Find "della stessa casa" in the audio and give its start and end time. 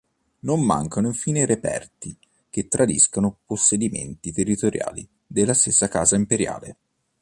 5.27-6.15